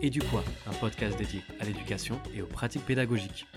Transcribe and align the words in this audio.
Éduquoi, 0.00 0.44
un 0.68 0.72
podcast 0.74 1.18
dédié 1.18 1.42
à 1.58 1.64
l'éducation 1.64 2.20
et 2.32 2.40
aux 2.40 2.46
pratiques 2.46 2.86
pédagogiques. 2.86 3.48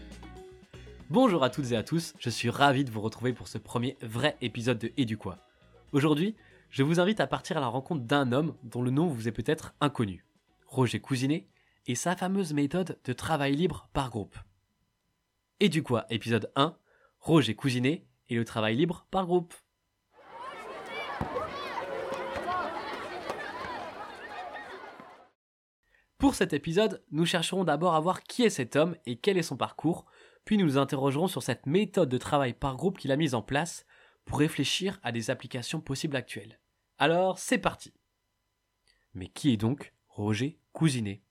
Bonjour 1.11 1.43
à 1.43 1.51
toutes 1.51 1.71
et 1.71 1.75
à 1.75 1.83
tous, 1.83 2.15
je 2.17 2.31
suis 2.31 2.49
ravi 2.49 2.83
de 2.83 2.89
vous 2.89 3.01
retrouver 3.01 3.31
pour 3.31 3.47
ce 3.47 3.59
premier 3.59 3.95
vrai 4.01 4.37
épisode 4.41 4.79
de 4.79 4.91
Éduquoi. 4.97 5.37
Aujourd'hui, 5.91 6.35
je 6.71 6.81
vous 6.81 6.99
invite 6.99 7.19
à 7.19 7.27
partir 7.27 7.57
à 7.57 7.59
la 7.59 7.67
rencontre 7.67 8.05
d'un 8.05 8.31
homme 8.31 8.55
dont 8.63 8.81
le 8.81 8.89
nom 8.89 9.05
vous 9.05 9.27
est 9.27 9.31
peut-être 9.31 9.75
inconnu, 9.81 10.25
Roger 10.65 10.99
Cousinet, 10.99 11.47
et 11.85 11.93
sa 11.93 12.15
fameuse 12.15 12.53
méthode 12.53 12.97
de 13.05 13.13
travail 13.13 13.55
libre 13.55 13.87
par 13.93 14.09
groupe. 14.09 14.37
Éduquoi, 15.59 16.07
épisode 16.09 16.51
1, 16.55 16.75
Roger 17.19 17.53
Cousinet 17.53 18.07
et 18.29 18.35
le 18.35 18.45
travail 18.45 18.75
libre 18.75 19.05
par 19.11 19.27
groupe. 19.27 19.53
Pour 26.21 26.35
cet 26.35 26.53
épisode, 26.53 27.03
nous 27.09 27.25
chercherons 27.25 27.63
d'abord 27.63 27.95
à 27.95 27.99
voir 27.99 28.21
qui 28.21 28.43
est 28.43 28.51
cet 28.51 28.75
homme 28.75 28.95
et 29.07 29.17
quel 29.17 29.39
est 29.39 29.41
son 29.41 29.57
parcours, 29.57 30.05
puis 30.45 30.55
nous 30.55 30.65
nous 30.65 30.77
interrogerons 30.77 31.27
sur 31.27 31.41
cette 31.41 31.65
méthode 31.65 32.09
de 32.09 32.19
travail 32.19 32.53
par 32.53 32.75
groupe 32.75 32.99
qu'il 32.99 33.11
a 33.11 33.15
mise 33.15 33.33
en 33.33 33.41
place 33.41 33.87
pour 34.25 34.37
réfléchir 34.37 34.99
à 35.01 35.11
des 35.11 35.31
applications 35.31 35.81
possibles 35.81 36.15
actuelles. 36.15 36.59
Alors, 36.99 37.39
c'est 37.39 37.57
parti 37.57 37.91
Mais 39.15 39.29
qui 39.29 39.51
est 39.51 39.57
donc 39.57 39.95
Roger 40.09 40.59
Cousinet? 40.73 41.23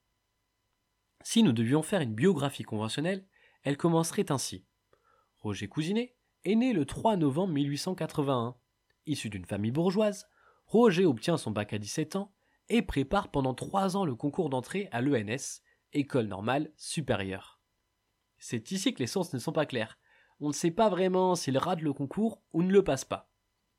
Si 1.22 1.44
nous 1.44 1.52
devions 1.52 1.82
faire 1.82 2.00
une 2.00 2.16
biographie 2.16 2.64
conventionnelle, 2.64 3.24
elle 3.62 3.77
commencerait 3.77 4.32
ainsi. 4.32 4.64
Roger 5.38 5.68
Cousinet 5.68 6.16
est 6.42 6.56
né 6.56 6.72
le 6.72 6.84
3 6.84 7.16
novembre 7.16 7.52
1881. 7.52 8.56
Issu 9.06 9.30
d'une 9.30 9.46
famille 9.46 9.70
bourgeoise, 9.70 10.27
Roger 10.66 11.06
obtient 11.06 11.36
son 11.36 11.52
bac 11.52 11.75
à 11.75 11.78
17 11.78 12.16
ans 12.16 12.34
et 12.70 12.82
prépare 12.82 13.30
pendant 13.30 13.52
trois 13.52 13.96
ans 13.96 14.04
le 14.06 14.14
concours 14.14 14.48
d'entrée 14.48 14.88
à 14.92 15.02
l'ENS, 15.02 15.60
École 15.92 16.28
normale 16.28 16.72
supérieure. 16.76 17.60
C'est 18.38 18.70
ici 18.70 18.94
que 18.94 19.00
les 19.00 19.08
sources 19.08 19.34
ne 19.34 19.38
sont 19.38 19.52
pas 19.52 19.66
claires. 19.66 19.98
On 20.38 20.48
ne 20.48 20.54
sait 20.54 20.70
pas 20.70 20.88
vraiment 20.88 21.34
s'il 21.34 21.58
rate 21.58 21.82
le 21.82 21.92
concours 21.92 22.41
ou 22.52 22.62
ne 22.62 22.72
le 22.72 22.84
passe 22.84 23.04
pas. 23.04 23.28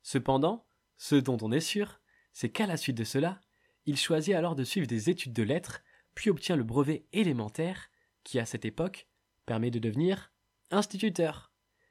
Cependant, 0.02 0.66
ce 0.98 1.16
dont 1.16 1.38
on 1.40 1.50
est 1.50 1.60
sûr, 1.60 2.00
c'est 2.32 2.50
qu'à 2.50 2.66
la 2.66 2.76
suite 2.76 2.96
de 2.96 3.04
cela, 3.04 3.40
il 3.86 3.96
choisit 3.96 4.34
alors 4.34 4.54
de 4.54 4.62
suivre 4.62 4.86
des 4.86 5.10
études 5.10 5.32
de 5.32 5.42
lettres, 5.42 5.82
puis 6.14 6.30
obtient 6.30 6.54
le 6.54 6.62
brevet 6.62 7.06
élémentaire, 7.12 7.88
qui 8.22 8.38
à 8.38 8.44
cette 8.44 8.64
époque 8.64 9.08
permet 9.46 9.70
de 9.70 9.78
devenir 9.78 10.32
instituteur. 10.70 11.50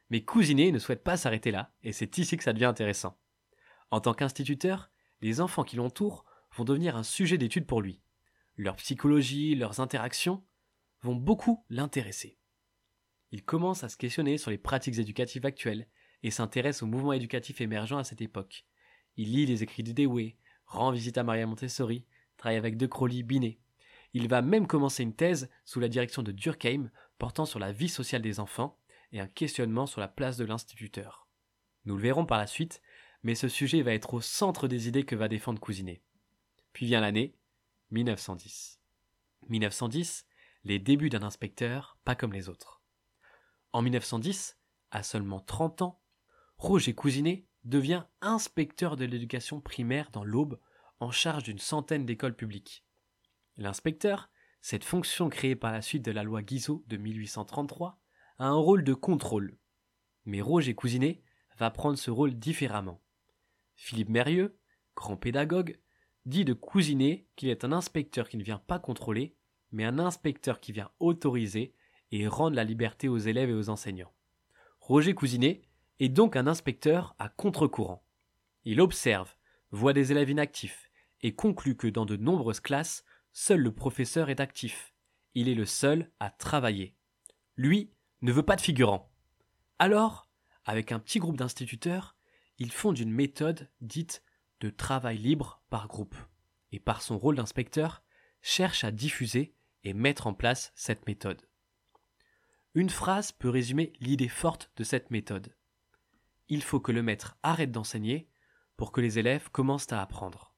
Mais 0.10 0.24
Cousinet 0.24 0.72
ne 0.72 0.80
souhaite 0.80 1.04
pas 1.04 1.18
s'arrêter 1.18 1.52
là, 1.52 1.74
et 1.84 1.92
c'est 1.92 2.18
ici 2.18 2.38
que 2.38 2.44
ça 2.44 2.54
devient 2.54 2.66
intéressant. 2.66 3.18
En 3.90 4.00
tant 4.00 4.14
qu'instituteur, 4.14 4.92
les 5.22 5.42
enfants 5.42 5.64
qui 5.64 5.76
l'entourent 5.76 6.26
vont 6.56 6.64
devenir 6.64 6.96
un 6.96 7.04
sujet 7.04 7.38
d'étude 7.38 7.66
pour 7.66 7.82
lui. 7.82 8.02
Leur 8.58 8.76
psychologie, 8.76 9.56
leurs 9.56 9.80
interactions 9.80 10.44
vont 11.02 11.16
beaucoup 11.16 11.66
l'intéresser. 11.70 12.38
Il 13.32 13.44
commence 13.44 13.84
à 13.84 13.90
se 13.90 13.98
questionner 13.98 14.38
sur 14.38 14.52
les 14.52 14.58
pratiques 14.58 15.00
éducatives 15.00 15.46
actuelles 15.46 15.88
et 16.24 16.32
s'intéresse 16.32 16.84
au 16.84 16.86
mouvement 16.86 17.14
éducatif 17.14 17.62
émergent 17.62 17.98
à 17.98 18.04
cette 18.04 18.22
époque. 18.22 18.66
Il 19.18 19.32
lit 19.32 19.46
les 19.46 19.64
écrits 19.64 19.84
de 19.84 19.94
Dewey, 19.94 20.36
rend 20.66 20.92
visite 20.92 21.18
à 21.18 21.24
Maria 21.24 21.46
Montessori, 21.46 22.06
travaille 22.38 22.58
avec 22.58 22.78
De 22.78 22.88
Crowley, 22.88 23.24
Binet. 23.24 23.60
Il 24.14 24.28
va 24.28 24.42
même 24.42 24.68
commencer 24.68 25.04
une 25.04 25.16
thèse 25.16 25.50
sous 25.64 25.80
la 25.80 25.88
direction 25.88 26.22
de 26.22 26.32
Durkheim 26.32 26.92
portant 27.18 27.46
sur 27.46 27.60
la 27.60 27.72
vie 27.72 27.90
sociale 27.90 28.22
des 28.22 28.40
enfants 28.40 28.78
et 29.12 29.20
un 29.20 29.28
questionnement 29.28 29.86
sur 29.86 30.02
la 30.02 30.08
place 30.08 30.38
de 30.38 30.46
l'instituteur. 30.46 31.28
Nous 31.86 31.96
le 31.96 32.02
verrons 32.02 32.26
par 32.26 32.38
la 32.38 32.48
suite, 32.48 32.82
mais 33.24 33.36
ce 33.36 33.48
sujet 33.48 33.82
va 33.82 33.94
être 33.94 34.14
au 34.14 34.22
centre 34.22 34.68
des 34.68 34.88
idées 34.88 35.04
que 35.04 35.16
va 35.16 35.28
défendre 35.28 35.60
Cousinet. 35.60 36.02
Puis 36.74 36.86
vient 36.86 37.02
l'année 37.02 37.36
1910. 37.92 38.80
1910, 39.50 40.26
les 40.64 40.80
débuts 40.80 41.10
d'un 41.10 41.24
inspecteur 41.24 41.98
pas 42.04 42.16
comme 42.16 42.34
les 42.34 42.50
autres. 42.50 42.82
En 43.74 43.82
1910, 43.82 44.58
à 44.92 45.04
seulement 45.04 45.40
30 45.40 45.82
ans, 45.82 46.02
Roger 46.58 46.94
Cousinet 46.94 47.48
devient 47.64 48.04
inspecteur 48.22 48.96
de 48.96 49.06
l'éducation 49.06 49.62
primaire 49.62 50.10
dans 50.12 50.24
l'Aube 50.24 50.60
en 51.00 51.12
charge 51.12 51.44
d'une 51.44 51.60
centaine 51.60 52.06
d'écoles 52.06 52.36
publiques. 52.36 52.86
L'inspecteur, 53.58 54.30
cette 54.62 54.84
fonction 54.84 55.30
créée 55.30 55.56
par 55.56 55.72
la 55.72 55.82
suite 55.82 56.06
de 56.06 56.12
la 56.12 56.24
loi 56.24 56.42
Guizot 56.42 56.84
de 56.88 56.98
1833, 56.98 58.00
a 58.38 58.46
un 58.46 58.56
rôle 58.56 58.84
de 58.84 58.94
contrôle. 58.94 59.58
Mais 60.26 60.42
Roger 60.42 60.76
Cousinet 60.76 61.24
va 61.58 61.72
prendre 61.72 61.98
ce 61.98 62.12
rôle 62.12 62.36
différemment. 62.36 63.02
Philippe 63.76 64.10
Mérieux, 64.10 64.60
grand 64.96 65.18
pédagogue, 65.18 65.80
dit 66.26 66.46
de 66.46 66.54
Cousinet 66.54 67.26
qu'il 67.36 67.50
est 67.50 67.64
un 67.64 67.72
inspecteur 67.72 68.30
qui 68.30 68.38
ne 68.38 68.44
vient 68.44 68.60
pas 68.60 68.80
contrôler, 68.80 69.36
mais 69.72 69.86
un 69.86 70.00
inspecteur 70.00 70.60
qui 70.60 70.72
vient 70.72 70.92
autoriser 71.00 71.74
et 72.12 72.28
rendre 72.28 72.56
la 72.56 72.64
liberté 72.64 73.08
aux 73.08 73.18
élèves 73.18 73.50
et 73.50 73.54
aux 73.54 73.70
enseignants. 73.70 74.14
Roger 74.80 75.14
Cousinet 75.14 75.62
est 76.00 76.10
donc 76.10 76.36
un 76.36 76.48
inspecteur 76.48 77.16
à 77.20 77.30
contre-courant. 77.30 78.04
Il 78.66 78.82
observe, 78.82 79.34
voit 79.72 79.94
des 79.94 80.12
élèves 80.12 80.30
inactifs 80.30 80.90
et 81.22 81.34
conclut 81.34 81.76
que 81.76 81.88
dans 81.88 82.06
de 82.06 82.18
nombreuses 82.18 82.60
classes, 82.60 83.06
seul 83.32 83.62
le 83.62 83.74
professeur 83.74 84.30
est 84.30 84.40
actif. 84.40 84.94
Il 85.36 85.48
est 85.48 85.56
le 85.56 85.66
seul 85.66 86.12
à 86.20 86.30
travailler. 86.30 86.96
Lui 87.56 87.92
ne 88.22 88.32
veut 88.32 88.44
pas 88.44 88.56
de 88.56 88.62
figurants. 88.62 89.12
Alors, 89.80 90.28
avec 90.66 90.92
un 90.92 91.00
petit 91.00 91.20
groupe 91.20 91.38
d'instituteurs, 91.38 92.16
il 92.58 92.72
fonde 92.72 93.00
une 93.00 93.12
méthode 93.12 93.70
dite 93.80 94.24
de 94.62 94.70
travail 94.70 95.18
libre 95.18 95.62
par 95.70 95.88
groupe, 95.88 96.16
et 96.72 96.80
par 96.80 97.02
son 97.02 97.18
rôle 97.18 97.36
d'inspecteur, 97.36 98.04
cherche 98.42 98.84
à 98.84 98.92
diffuser 98.92 99.56
et 99.84 99.94
mettre 99.94 100.28
en 100.28 100.34
place 100.34 100.72
cette 100.76 101.06
méthode. 101.08 101.42
Une 102.74 102.90
phrase 102.90 103.32
peut 103.32 103.50
résumer 103.50 103.92
l'idée 104.00 104.30
forte 104.30 104.72
de 104.78 104.84
cette 104.84 105.12
méthode. 105.12 105.54
Il 106.48 106.64
faut 106.64 106.80
que 106.80 106.92
le 106.92 107.04
maître 107.04 107.38
arrête 107.44 107.72
d'enseigner 107.72 108.30
pour 108.78 108.92
que 108.92 109.02
les 109.02 109.20
élèves 109.20 109.50
commencent 109.52 109.92
à 109.92 110.02
apprendre. 110.02 110.54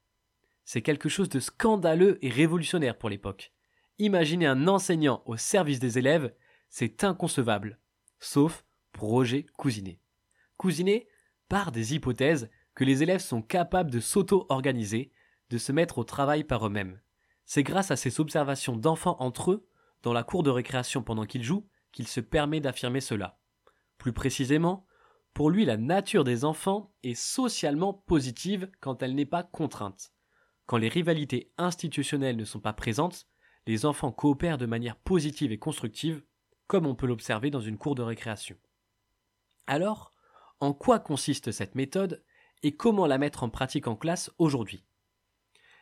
C'est 0.66 0.82
quelque 0.82 1.10
chose 1.10 1.30
de 1.30 1.40
scandaleux 1.40 2.24
et 2.24 2.30
révolutionnaire 2.30 2.98
pour 2.98 3.10
l'époque. 3.10 3.52
Imaginer 4.00 4.46
un 4.46 4.68
enseignant 4.68 5.24
au 5.26 5.38
service 5.38 5.80
des 5.80 5.98
élèves, 5.98 6.34
c'est 6.70 7.04
inconcevable, 7.04 7.80
sauf 8.20 8.66
pour 8.92 9.10
Roger 9.10 9.46
Cousinet. 9.58 10.00
Cousinet 10.58 11.08
part 11.48 11.72
des 11.72 11.96
hypothèses 11.96 12.50
que 12.76 12.84
les 12.84 13.04
élèves 13.04 13.22
sont 13.22 13.42
capables 13.42 13.92
de 13.92 14.00
s'auto-organiser, 14.00 15.12
de 15.50 15.58
se 15.58 15.72
mettre 15.72 16.00
au 16.00 16.04
travail 16.04 16.44
par 16.44 16.66
eux-mêmes. 16.66 17.00
C'est 17.46 17.64
grâce 17.64 17.92
à 17.92 17.96
ces 17.96 18.20
observations 18.20 18.76
d'enfants 18.76 19.18
entre 19.20 19.52
eux, 19.52 19.68
dans 20.02 20.14
la 20.14 20.24
cour 20.24 20.44
de 20.44 20.50
récréation 20.50 21.04
pendant 21.04 21.26
qu'ils 21.26 21.44
jouent, 21.44 21.68
qu'il 21.92 22.08
se 22.08 22.20
permet 22.20 22.60
d'affirmer 22.60 23.02
cela. 23.02 23.40
Plus 23.98 24.14
précisément, 24.14 24.86
pour 25.34 25.50
lui 25.50 25.66
la 25.66 25.78
nature 25.78 26.24
des 26.24 26.46
enfants 26.46 26.94
est 27.04 27.16
socialement 27.16 27.94
positive 27.94 28.70
quand 28.82 29.02
elle 29.02 29.16
n'est 29.16 29.26
pas 29.26 29.44
contrainte. 29.44 30.12
Quand 30.66 30.78
les 30.78 30.90
rivalités 30.90 31.52
institutionnelles 31.58 32.38
ne 32.38 32.46
sont 32.46 32.60
pas 32.60 32.74
présentes, 32.74 33.28
les 33.66 33.86
enfants 33.86 34.12
coopèrent 34.12 34.58
de 34.58 34.66
manière 34.66 34.98
positive 34.98 35.52
et 35.52 35.58
constructive, 35.58 36.24
comme 36.68 36.86
on 36.86 36.96
peut 36.96 37.08
l'observer 37.08 37.50
dans 37.50 37.62
une 37.62 37.78
cour 37.78 37.96
de 37.96 38.02
récréation. 38.02 38.58
Alors, 39.68 40.12
en 40.60 40.74
quoi 40.74 41.00
consiste 41.00 41.52
cette 41.52 41.76
méthode 41.76 42.24
et 42.64 42.72
comment 42.72 43.06
la 43.06 43.18
mettre 43.18 43.44
en 43.44 43.50
pratique 43.50 43.88
en 43.88 43.96
classe 43.96 44.32
aujourd'hui. 44.38 44.84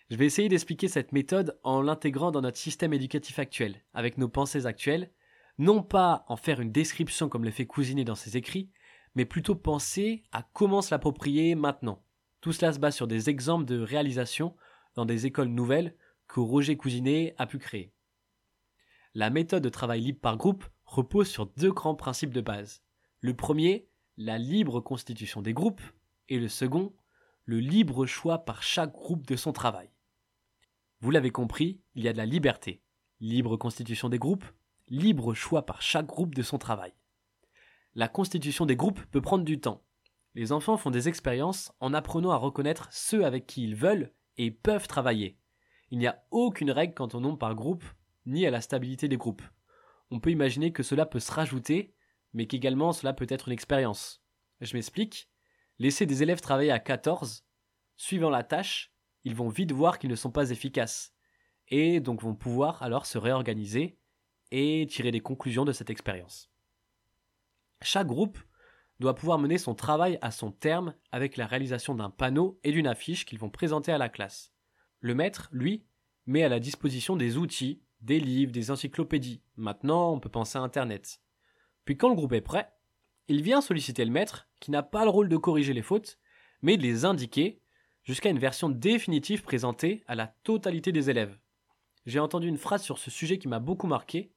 Je 0.09 0.17
vais 0.17 0.25
essayer 0.25 0.49
d'expliquer 0.49 0.89
cette 0.89 1.13
méthode 1.13 1.57
en 1.63 1.81
l'intégrant 1.81 2.31
dans 2.31 2.41
notre 2.41 2.57
système 2.57 2.93
éducatif 2.93 3.39
actuel, 3.39 3.81
avec 3.93 4.17
nos 4.17 4.27
pensées 4.27 4.65
actuelles, 4.65 5.11
non 5.57 5.83
pas 5.83 6.25
en 6.27 6.35
faire 6.35 6.59
une 6.59 6.71
description 6.71 7.29
comme 7.29 7.45
le 7.45 7.51
fait 7.51 7.65
Cousinet 7.65 8.03
dans 8.03 8.15
ses 8.15 8.35
écrits, 8.35 8.69
mais 9.15 9.25
plutôt 9.25 9.55
penser 9.55 10.23
à 10.31 10.43
comment 10.43 10.81
se 10.81 10.93
l'approprier 10.93 11.55
maintenant. 11.55 12.03
Tout 12.41 12.51
cela 12.51 12.73
se 12.73 12.79
base 12.79 12.95
sur 12.95 13.07
des 13.07 13.29
exemples 13.29 13.65
de 13.65 13.79
réalisation 13.79 14.55
dans 14.95 15.05
des 15.05 15.25
écoles 15.27 15.49
nouvelles 15.49 15.95
que 16.27 16.39
Roger 16.39 16.75
Cousinet 16.75 17.35
a 17.37 17.45
pu 17.45 17.59
créer. 17.59 17.93
La 19.13 19.29
méthode 19.29 19.63
de 19.63 19.69
travail 19.69 20.01
libre 20.01 20.19
par 20.19 20.37
groupe 20.37 20.65
repose 20.85 21.27
sur 21.27 21.45
deux 21.45 21.71
grands 21.71 21.95
principes 21.95 22.33
de 22.33 22.41
base. 22.41 22.83
Le 23.19 23.35
premier, 23.35 23.87
la 24.17 24.37
libre 24.37 24.81
constitution 24.81 25.41
des 25.41 25.53
groupes, 25.53 25.81
et 26.31 26.39
le 26.39 26.47
second, 26.47 26.93
le 27.43 27.59
libre 27.59 28.05
choix 28.05 28.45
par 28.45 28.63
chaque 28.63 28.93
groupe 28.93 29.27
de 29.27 29.35
son 29.35 29.51
travail. 29.51 29.89
Vous 31.01 31.11
l'avez 31.11 31.29
compris, 31.29 31.81
il 31.93 32.05
y 32.05 32.07
a 32.07 32.13
de 32.13 32.17
la 32.17 32.25
liberté, 32.25 32.81
libre 33.19 33.57
constitution 33.57 34.07
des 34.07 34.17
groupes, 34.17 34.45
libre 34.87 35.33
choix 35.33 35.65
par 35.65 35.81
chaque 35.81 36.05
groupe 36.05 36.33
de 36.33 36.41
son 36.41 36.57
travail. 36.57 36.93
La 37.95 38.07
constitution 38.07 38.65
des 38.65 38.77
groupes 38.77 39.01
peut 39.11 39.19
prendre 39.19 39.43
du 39.43 39.59
temps. 39.59 39.83
Les 40.33 40.53
enfants 40.53 40.77
font 40.77 40.89
des 40.89 41.09
expériences 41.09 41.73
en 41.81 41.93
apprenant 41.93 42.31
à 42.31 42.37
reconnaître 42.37 42.87
ceux 42.91 43.25
avec 43.25 43.45
qui 43.45 43.65
ils 43.65 43.75
veulent 43.75 44.13
et 44.37 44.51
peuvent 44.51 44.87
travailler. 44.87 45.37
Il 45.89 45.97
n'y 45.97 46.07
a 46.07 46.23
aucune 46.31 46.71
règle 46.71 46.93
quant 46.93 47.09
au 47.13 47.19
nombre 47.19 47.39
par 47.39 47.55
groupe, 47.55 47.83
ni 48.25 48.45
à 48.45 48.51
la 48.51 48.61
stabilité 48.61 49.09
des 49.09 49.17
groupes. 49.17 49.43
On 50.11 50.21
peut 50.21 50.31
imaginer 50.31 50.71
que 50.71 50.83
cela 50.83 51.05
peut 51.05 51.19
se 51.19 51.33
rajouter, 51.33 51.93
mais 52.33 52.47
qu'également 52.47 52.93
cela 52.93 53.11
peut 53.11 53.27
être 53.27 53.49
une 53.49 53.53
expérience. 53.53 54.23
Je 54.61 54.73
m'explique. 54.77 55.30
Laisser 55.81 56.05
des 56.05 56.21
élèves 56.21 56.41
travailler 56.41 56.69
à 56.69 56.77
14, 56.77 57.43
suivant 57.97 58.29
la 58.29 58.43
tâche, 58.43 58.93
ils 59.23 59.33
vont 59.33 59.49
vite 59.49 59.71
voir 59.71 59.97
qu'ils 59.97 60.11
ne 60.11 60.15
sont 60.15 60.29
pas 60.29 60.51
efficaces. 60.51 61.15
et 61.69 61.99
donc 61.99 62.21
vont 62.21 62.35
pouvoir 62.35 62.83
alors 62.83 63.07
se 63.07 63.17
réorganiser 63.17 63.97
et 64.51 64.85
tirer 64.87 65.09
des 65.09 65.21
conclusions 65.21 65.65
de 65.65 65.71
cette 65.71 65.89
expérience. 65.89 66.51
Chaque 67.81 68.05
groupe 68.05 68.37
doit 68.99 69.15
pouvoir 69.15 69.39
mener 69.39 69.57
son 69.57 69.73
travail 69.73 70.19
à 70.21 70.29
son 70.29 70.51
terme 70.51 70.93
avec 71.11 71.35
la 71.35 71.47
réalisation 71.47 71.95
d'un 71.95 72.11
panneau 72.11 72.59
et 72.63 72.71
d'une 72.71 72.85
affiche 72.85 73.25
qu'ils 73.25 73.39
vont 73.39 73.49
présenter 73.49 73.91
à 73.91 73.97
la 73.97 74.09
classe. 74.09 74.53
Le 74.99 75.15
maître, 75.15 75.49
lui, 75.51 75.87
met 76.27 76.43
à 76.43 76.49
la 76.49 76.59
disposition 76.59 77.15
des 77.15 77.37
outils, 77.37 77.81
des 78.01 78.19
livres, 78.19 78.51
des 78.51 78.69
encyclopédies. 78.69 79.41
Maintenant, 79.55 80.13
on 80.13 80.19
peut 80.19 80.29
penser 80.29 80.59
à 80.59 80.61
Internet. 80.61 81.23
Puis 81.85 81.97
quand 81.97 82.09
le 82.09 82.15
groupe 82.15 82.33
est 82.33 82.41
prêt, 82.41 82.71
il 83.31 83.41
vient 83.41 83.61
solliciter 83.61 84.03
le 84.03 84.11
maître, 84.11 84.49
qui 84.59 84.71
n'a 84.71 84.83
pas 84.83 85.05
le 85.05 85.09
rôle 85.09 85.29
de 85.29 85.37
corriger 85.37 85.71
les 85.71 85.81
fautes, 85.81 86.19
mais 86.61 86.75
de 86.75 86.81
les 86.81 87.05
indiquer 87.05 87.61
jusqu'à 88.03 88.29
une 88.29 88.39
version 88.39 88.67
définitive 88.67 89.41
présentée 89.41 90.03
à 90.05 90.15
la 90.15 90.27
totalité 90.43 90.91
des 90.91 91.09
élèves. 91.09 91.39
J'ai 92.05 92.19
entendu 92.19 92.49
une 92.49 92.57
phrase 92.57 92.83
sur 92.83 92.97
ce 92.97 93.09
sujet 93.09 93.39
qui 93.39 93.47
m'a 93.47 93.59
beaucoup 93.59 93.87
marqué. 93.87 94.33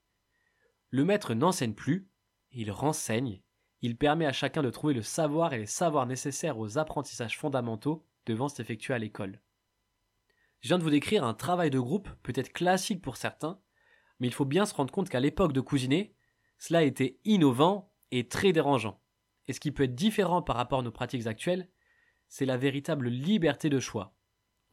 Le 0.91 1.05
maître 1.05 1.35
n'enseigne 1.35 1.75
plus, 1.75 2.09
il 2.53 2.71
renseigne, 2.71 3.43
il 3.81 3.97
permet 3.97 4.27
à 4.27 4.33
chacun 4.33 4.63
de 4.63 4.71
trouver 4.71 4.95
le 4.95 5.03
savoir 5.03 5.55
et 5.55 5.59
les 5.59 5.67
savoirs 5.67 6.07
nécessaires 6.07 6.59
aux 6.59 6.79
apprentissages 6.79 7.37
fondamentaux 7.37 8.07
devant 8.27 8.49
s'effectuer 8.49 8.95
à 8.95 8.99
l'école. 8.99 9.41
Je 10.61 10.69
viens 10.69 10.79
de 10.79 10.85
vous 10.85 10.91
décrire 10.91 11.25
un 11.25 11.35
travail 11.35 11.71
de 11.71 11.81
groupe 11.81 12.09
peut-être 12.23 12.53
classique 12.53 13.03
pour 13.03 13.17
certains, 13.17 13.61
mais 14.21 14.29
il 14.29 14.33
faut 14.33 14.45
bien 14.45 14.67
se 14.67 14.75
rendre 14.75 14.93
compte 14.93 15.09
qu'à 15.09 15.19
l'époque 15.19 15.53
de 15.53 15.61
Cousinet, 15.61 16.15
cela 16.59 16.85
était 16.85 17.19
innovant 17.25 17.91
et 18.11 18.29
très 18.29 18.53
dérangeant. 18.53 19.01
Et 19.49 19.53
ce 19.53 19.61
qui 19.61 19.73
peut 19.73 19.85
être 19.85 19.95
différent 19.95 20.43
par 20.43 20.57
rapport 20.57 20.81
à 20.81 20.83
nos 20.83 20.91
pratiques 20.91 21.27
actuelles, 21.27 21.69
c'est 22.29 22.47
la 22.47 22.57
véritable 22.57 23.09
liberté 23.09 23.69
de 23.69 23.79
choix. 23.79 24.15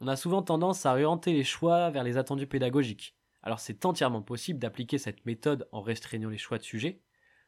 On 0.00 0.08
a 0.08 0.16
souvent 0.16 0.42
tendance 0.42 0.84
à 0.86 0.92
orienter 0.92 1.32
les 1.32 1.44
choix 1.44 1.90
vers 1.90 2.04
les 2.04 2.16
attendus 2.16 2.46
pédagogiques. 2.46 3.16
Alors 3.42 3.60
c'est 3.60 3.84
entièrement 3.84 4.22
possible 4.22 4.58
d'appliquer 4.58 4.98
cette 4.98 5.24
méthode 5.26 5.68
en 5.72 5.80
restreignant 5.80 6.30
les 6.30 6.38
choix 6.38 6.58
de 6.58 6.62
sujets. 6.62 7.02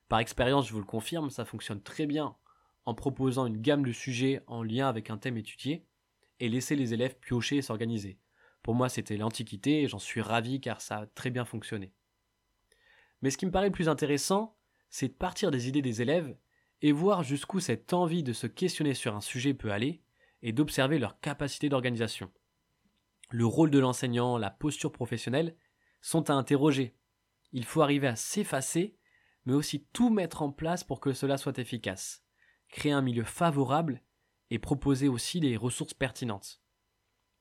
Par 0.08 0.18
expérience, 0.18 0.68
je 0.68 0.72
vous 0.72 0.80
le 0.80 0.84
confirme, 0.84 1.30
ça 1.30 1.44
fonctionne 1.44 1.82
très 1.82 2.06
bien 2.06 2.36
en 2.84 2.94
proposant 2.94 3.46
une 3.46 3.60
gamme 3.60 3.84
de 3.84 3.92
sujets 3.92 4.42
en 4.46 4.62
lien 4.62 4.88
avec 4.88 5.10
un 5.10 5.16
thème 5.16 5.38
étudié 5.38 5.86
et 6.40 6.48
laisser 6.48 6.76
les 6.76 6.92
élèves 6.92 7.16
piocher 7.18 7.56
et 7.56 7.62
s'organiser. 7.62 8.18
Pour 8.62 8.74
moi, 8.74 8.88
c'était 8.88 9.16
l'Antiquité 9.16 9.82
et 9.82 9.88
j'en 9.88 9.98
suis 9.98 10.20
ravi 10.20 10.60
car 10.60 10.80
ça 10.80 10.98
a 10.98 11.06
très 11.06 11.30
bien 11.30 11.44
fonctionné. 11.44 11.92
Mais 13.22 13.30
ce 13.30 13.38
qui 13.38 13.46
me 13.46 13.50
paraît 13.50 13.66
le 13.66 13.72
plus 13.72 13.88
intéressant, 13.88 14.53
c'est 14.94 15.08
de 15.08 15.14
partir 15.14 15.50
des 15.50 15.66
idées 15.66 15.82
des 15.82 16.02
élèves 16.02 16.36
et 16.80 16.92
voir 16.92 17.24
jusqu'où 17.24 17.58
cette 17.58 17.92
envie 17.92 18.22
de 18.22 18.32
se 18.32 18.46
questionner 18.46 18.94
sur 18.94 19.16
un 19.16 19.20
sujet 19.20 19.52
peut 19.52 19.72
aller 19.72 20.04
et 20.40 20.52
d'observer 20.52 21.00
leur 21.00 21.18
capacité 21.18 21.68
d'organisation. 21.68 22.30
Le 23.28 23.44
rôle 23.44 23.72
de 23.72 23.80
l'enseignant, 23.80 24.38
la 24.38 24.52
posture 24.52 24.92
professionnelle 24.92 25.56
sont 26.00 26.30
à 26.30 26.34
interroger. 26.34 26.94
Il 27.50 27.64
faut 27.64 27.82
arriver 27.82 28.06
à 28.06 28.14
s'effacer, 28.14 28.96
mais 29.46 29.54
aussi 29.54 29.84
tout 29.92 30.10
mettre 30.10 30.42
en 30.42 30.52
place 30.52 30.84
pour 30.84 31.00
que 31.00 31.12
cela 31.12 31.38
soit 31.38 31.58
efficace. 31.58 32.22
Créer 32.68 32.92
un 32.92 33.02
milieu 33.02 33.24
favorable 33.24 34.00
et 34.50 34.60
proposer 34.60 35.08
aussi 35.08 35.40
des 35.40 35.56
ressources 35.56 35.94
pertinentes. 35.94 36.62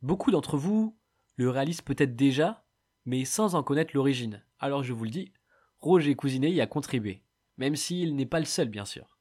Beaucoup 0.01 0.31
d'entre 0.31 0.57
vous 0.57 0.97
le 1.35 1.51
réalisent 1.51 1.81
peut-être 1.81 2.15
déjà, 2.15 2.65
mais 3.05 3.25
sans 3.25 3.53
en 3.53 3.61
connaître 3.61 3.91
l'origine. 3.93 4.43
Alors 4.57 4.81
je 4.81 4.93
vous 4.93 5.03
le 5.03 5.11
dis, 5.11 5.33
Roger 5.81 6.15
Cousinet 6.15 6.51
y 6.51 6.61
a 6.61 6.65
contribué, 6.65 7.23
même 7.57 7.75
s'il 7.75 8.15
n'est 8.15 8.25
pas 8.25 8.39
le 8.39 8.45
seul 8.45 8.69
bien 8.69 8.85
sûr. 8.85 9.17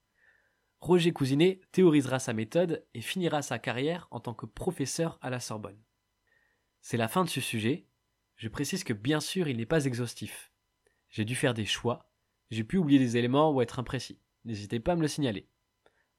Roger 0.80 1.12
Cousinet 1.12 1.60
théorisera 1.70 2.18
sa 2.18 2.32
méthode 2.32 2.84
et 2.94 3.00
finira 3.00 3.42
sa 3.42 3.58
carrière 3.58 4.08
en 4.10 4.20
tant 4.20 4.34
que 4.34 4.46
professeur 4.46 5.18
à 5.22 5.30
la 5.30 5.38
Sorbonne. 5.38 5.80
C'est 6.80 6.96
la 6.96 7.08
fin 7.08 7.24
de 7.24 7.28
ce 7.28 7.40
sujet. 7.40 7.86
Je 8.36 8.48
précise 8.48 8.82
que 8.82 8.92
bien 8.92 9.20
sûr 9.20 9.48
il 9.48 9.56
n'est 9.56 9.66
pas 9.66 9.84
exhaustif. 9.84 10.52
J'ai 11.08 11.24
dû 11.24 11.36
faire 11.36 11.54
des 11.54 11.66
choix, 11.66 12.10
j'ai 12.50 12.64
pu 12.64 12.78
oublier 12.78 12.98
des 12.98 13.16
éléments 13.16 13.52
ou 13.52 13.62
être 13.62 13.78
imprécis. 13.78 14.20
N'hésitez 14.44 14.80
pas 14.80 14.92
à 14.92 14.96
me 14.96 15.02
le 15.02 15.08
signaler. 15.08 15.48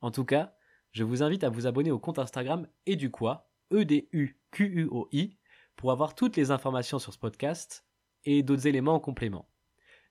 En 0.02 0.12
tout 0.12 0.26
cas, 0.26 0.56
je 0.92 1.04
vous 1.04 1.24
invite 1.24 1.44
à 1.44 1.50
vous 1.50 1.68
abonner 1.68 1.92
au 1.92 2.00
compte 2.00 2.20
Instagram 2.20 2.68
Eduqua, 2.86 3.50
E-D-U-Q-U-O-I, 3.72 5.38
pour 5.76 5.92
avoir 5.92 6.16
toutes 6.16 6.36
les 6.36 6.52
informations 6.52 7.00
sur 7.00 7.14
ce 7.14 7.18
podcast 7.18 7.86
et 8.24 8.44
d'autres 8.44 8.68
éléments 8.68 8.96
en 8.96 9.00
complément. 9.00 9.50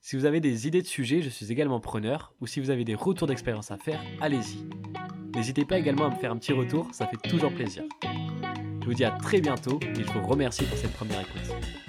Si 0.04 0.16
vous 0.16 0.24
avez 0.24 0.40
des 0.40 0.66
idées 0.66 0.82
de 0.82 0.86
sujets, 0.88 1.22
je 1.22 1.28
suis 1.28 1.52
également 1.52 1.78
preneur, 1.78 2.34
ou 2.40 2.48
si 2.48 2.58
vous 2.58 2.70
avez 2.70 2.84
des 2.84 2.96
retours 2.96 3.28
d'expérience 3.28 3.70
à 3.70 3.76
faire, 3.76 4.00
allez-y. 4.20 4.66
N'hésitez 5.36 5.64
pas 5.64 5.78
également 5.78 6.06
à 6.06 6.10
me 6.10 6.16
faire 6.16 6.32
un 6.32 6.38
petit 6.38 6.52
retour, 6.52 6.88
ça 6.92 7.06
fait 7.06 7.28
toujours 7.28 7.54
plaisir. 7.54 7.84
Je 8.80 8.84
vous 8.84 8.94
dis 8.94 9.04
à 9.04 9.12
très 9.12 9.40
bientôt 9.40 9.78
et 9.80 10.02
je 10.02 10.12
vous 10.12 10.26
remercie 10.26 10.64
pour 10.64 10.76
cette 10.76 10.92
première 10.92 11.20
écoute. 11.20 11.81